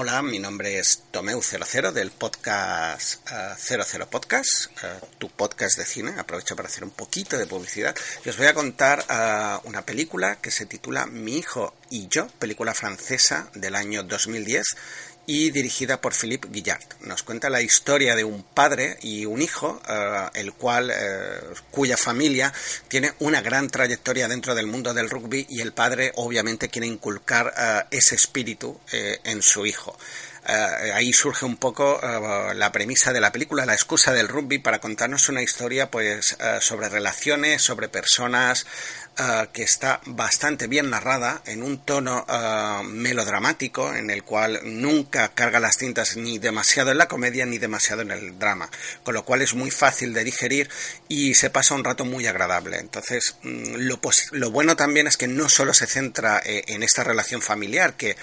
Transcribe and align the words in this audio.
Hola, 0.00 0.22
mi 0.22 0.38
nombre 0.38 0.78
es 0.78 1.02
Tomeu00 1.10 1.90
del 1.90 2.12
podcast 2.12 3.28
eh, 3.32 3.54
00 3.58 4.08
Podcast, 4.08 4.66
eh, 4.84 5.00
tu 5.18 5.28
podcast 5.28 5.76
de 5.76 5.84
cine. 5.84 6.14
Aprovecho 6.16 6.54
para 6.54 6.68
hacer 6.68 6.84
un 6.84 6.92
poquito 6.92 7.36
de 7.36 7.48
publicidad 7.48 7.96
y 8.24 8.28
os 8.28 8.36
voy 8.36 8.46
a 8.46 8.54
contar 8.54 9.04
eh, 9.10 9.58
una 9.64 9.84
película 9.84 10.36
que 10.36 10.52
se 10.52 10.66
titula 10.66 11.06
Mi 11.06 11.38
hijo 11.38 11.74
y 11.90 12.06
yo, 12.06 12.28
película 12.38 12.74
francesa 12.74 13.50
del 13.54 13.74
año 13.74 14.04
2010 14.04 14.76
y 15.28 15.50
dirigida 15.50 16.00
por 16.00 16.14
Philippe 16.14 16.48
Guillard. 16.50 16.82
Nos 17.02 17.22
cuenta 17.22 17.50
la 17.50 17.60
historia 17.60 18.16
de 18.16 18.24
un 18.24 18.42
padre 18.42 18.96
y 19.02 19.26
un 19.26 19.42
hijo, 19.42 19.78
eh, 19.86 20.26
el 20.32 20.54
cual, 20.54 20.90
eh, 20.90 20.94
cuya 21.70 21.98
familia 21.98 22.50
tiene 22.88 23.12
una 23.18 23.42
gran 23.42 23.68
trayectoria 23.68 24.26
dentro 24.26 24.54
del 24.54 24.66
mundo 24.66 24.94
del 24.94 25.10
rugby 25.10 25.46
y 25.50 25.60
el 25.60 25.74
padre 25.74 26.12
obviamente 26.14 26.70
quiere 26.70 26.86
inculcar 26.86 27.52
eh, 27.58 27.82
ese 27.90 28.14
espíritu 28.14 28.80
en 28.90 29.42
su 29.42 29.66
hijo. 29.66 29.98
Eh, 30.48 30.92
ahí 30.94 31.12
surge 31.12 31.44
un 31.44 31.58
poco 31.58 32.00
eh, 32.02 32.54
la 32.54 32.72
premisa 32.72 33.12
de 33.12 33.20
la 33.20 33.30
película, 33.30 33.66
la 33.66 33.74
excusa 33.74 34.14
del 34.14 34.28
rugby 34.28 34.58
para 34.58 34.78
contarnos 34.78 35.28
una 35.28 35.42
historia 35.42 35.90
pues 35.90 36.38
eh, 36.40 36.58
sobre 36.62 36.88
relaciones, 36.88 37.60
sobre 37.60 37.88
personas, 37.88 38.66
que 39.52 39.64
está 39.64 40.00
bastante 40.06 40.68
bien 40.68 40.90
narrada 40.90 41.42
en 41.44 41.64
un 41.64 41.84
tono 41.84 42.24
melodramático 42.84 43.92
en 43.92 44.10
el 44.10 44.22
cual 44.22 44.60
nunca 44.62 45.34
carga 45.34 45.58
las 45.58 45.76
tintas 45.76 46.16
ni 46.16 46.38
demasiado 46.38 46.92
en 46.92 46.98
la 46.98 47.08
comedia 47.08 47.44
ni 47.44 47.58
demasiado 47.58 48.02
en 48.02 48.12
el 48.12 48.38
drama, 48.38 48.70
con 49.02 49.14
lo 49.14 49.24
cual 49.24 49.42
es 49.42 49.54
muy 49.54 49.72
fácil 49.72 50.14
de 50.14 50.22
digerir 50.22 50.70
y 51.08 51.34
se 51.34 51.50
pasa 51.50 51.74
un 51.74 51.82
rato 51.82 52.04
muy 52.04 52.28
agradable. 52.28 52.78
Entonces, 52.78 53.34
mm, 53.42 53.74
lo, 53.78 54.00
lo 54.30 54.50
bueno 54.52 54.76
también 54.76 55.08
es 55.08 55.16
que 55.16 55.26
no 55.26 55.48
solo 55.48 55.74
se 55.74 55.88
centra 55.88 56.40
en 56.44 56.84
esta 56.84 57.02
relación 57.02 57.42
familiar, 57.42 57.94
que 57.94 58.16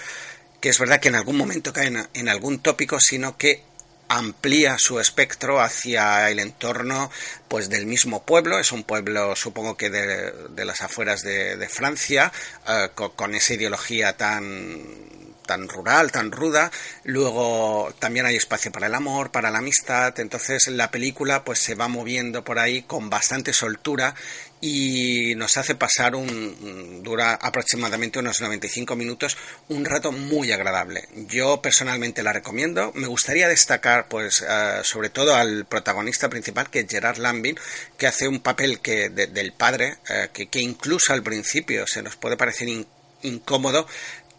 que 0.60 0.68
es 0.68 0.78
verdad 0.78 1.00
que 1.00 1.08
en 1.08 1.14
algún 1.14 1.36
momento 1.36 1.72
cae 1.72 1.92
en, 2.14 2.28
algún 2.28 2.60
tópico, 2.60 2.98
sino 3.00 3.36
que 3.36 3.62
amplía 4.08 4.78
su 4.78 5.00
espectro 5.00 5.60
hacia 5.60 6.30
el 6.30 6.38
entorno 6.38 7.10
pues 7.48 7.68
del 7.68 7.86
mismo 7.86 8.24
pueblo. 8.24 8.58
Es 8.58 8.72
un 8.72 8.84
pueblo 8.84 9.34
supongo 9.36 9.76
que 9.76 9.90
de, 9.90 10.32
de 10.50 10.64
las 10.64 10.80
afueras 10.80 11.22
de, 11.22 11.56
de 11.56 11.68
Francia 11.68 12.32
eh, 12.68 12.88
con 12.94 13.34
esa 13.34 13.54
ideología 13.54 14.16
tan 14.16 15.25
tan 15.46 15.68
rural, 15.68 16.12
tan 16.12 16.30
ruda. 16.32 16.70
Luego 17.04 17.94
también 17.98 18.26
hay 18.26 18.36
espacio 18.36 18.70
para 18.72 18.88
el 18.88 18.94
amor, 18.94 19.30
para 19.30 19.50
la 19.50 19.58
amistad. 19.58 20.18
Entonces 20.20 20.66
la 20.68 20.90
película 20.90 21.44
pues 21.44 21.60
se 21.60 21.74
va 21.74 21.88
moviendo 21.88 22.44
por 22.44 22.58
ahí 22.58 22.82
con 22.82 23.08
bastante 23.08 23.52
soltura 23.52 24.14
y 24.60 25.34
nos 25.36 25.56
hace 25.58 25.74
pasar 25.74 26.16
un 26.16 27.02
dura 27.02 27.34
aproximadamente 27.34 28.18
unos 28.18 28.40
95 28.40 28.96
minutos, 28.96 29.36
un 29.68 29.84
rato 29.84 30.12
muy 30.12 30.50
agradable. 30.50 31.08
Yo 31.28 31.60
personalmente 31.62 32.22
la 32.22 32.32
recomiendo. 32.32 32.90
Me 32.94 33.06
gustaría 33.06 33.48
destacar 33.48 34.08
pues 34.08 34.44
eh, 34.48 34.80
sobre 34.82 35.10
todo 35.10 35.34
al 35.34 35.66
protagonista 35.66 36.28
principal 36.28 36.70
que 36.70 36.80
es 36.80 36.86
Gerard 36.88 37.18
Lambin, 37.18 37.56
que 37.96 38.06
hace 38.06 38.28
un 38.28 38.40
papel 38.40 38.80
que 38.80 39.08
de- 39.10 39.26
del 39.28 39.52
padre 39.52 39.98
eh, 40.08 40.30
que, 40.32 40.46
que 40.48 40.60
incluso 40.60 41.12
al 41.12 41.22
principio 41.22 41.86
se 41.86 42.02
nos 42.02 42.16
puede 42.16 42.36
parecer 42.36 42.68
in- 42.68 42.86
incómodo, 43.22 43.86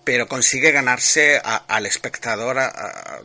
pero 0.08 0.26
consigue 0.30 0.72
ganarse 0.72 1.42
al 1.44 1.86
espectador 1.86 2.58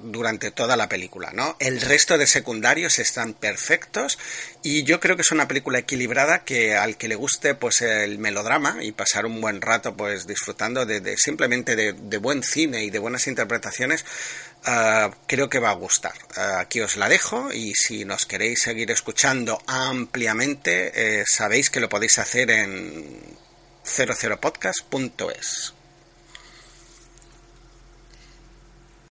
durante 0.00 0.50
toda 0.50 0.76
la 0.76 0.88
película, 0.88 1.30
¿no? 1.32 1.54
El 1.60 1.80
resto 1.80 2.18
de 2.18 2.26
secundarios 2.26 2.98
están 2.98 3.34
perfectos 3.34 4.18
y 4.64 4.82
yo 4.82 4.98
creo 4.98 5.14
que 5.14 5.22
es 5.22 5.30
una 5.30 5.46
película 5.46 5.78
equilibrada 5.78 6.42
que 6.42 6.74
al 6.74 6.96
que 6.96 7.06
le 7.06 7.14
guste 7.14 7.54
pues 7.54 7.82
el 7.82 8.18
melodrama 8.18 8.82
y 8.82 8.90
pasar 8.90 9.26
un 9.26 9.40
buen 9.40 9.60
rato 9.60 9.96
pues 9.96 10.26
disfrutando 10.26 10.84
de, 10.84 11.16
simplemente 11.18 11.76
de, 11.76 11.92
de 11.92 12.18
buen 12.18 12.42
cine 12.42 12.82
y 12.82 12.90
de 12.90 12.98
buenas 12.98 13.28
interpretaciones 13.28 14.04
ah, 14.64 15.12
creo 15.28 15.48
que 15.48 15.60
va 15.60 15.70
a 15.70 15.74
gustar. 15.74 16.14
Ah, 16.34 16.58
aquí 16.58 16.80
os 16.80 16.96
la 16.96 17.08
dejo 17.08 17.52
y 17.52 17.74
si 17.74 18.04
nos 18.04 18.26
queréis 18.26 18.60
seguir 18.60 18.90
escuchando 18.90 19.62
ampliamente 19.68 21.20
eh, 21.20 21.22
sabéis 21.28 21.70
que 21.70 21.78
lo 21.78 21.88
podéis 21.88 22.18
hacer 22.18 22.50
en 22.50 23.20
00podcast.es. 23.84 25.74